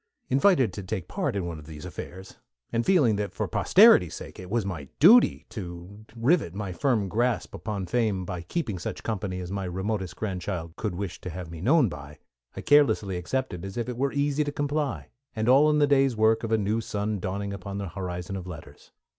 [0.29, 2.39] Invited to take part in one of these affairs,
[2.73, 7.53] and feeling that for posterity's sake it was my duty to rivet my firm grasp
[7.53, 11.51] upon Fame by keeping such company as my remotest great grandchild could wish to have
[11.51, 12.17] me known by,
[12.55, 16.17] I carelessly accepted as if it were easy to comply, and all in the day's
[16.17, 18.89] work of a new sun dawning upon the horizon of letters.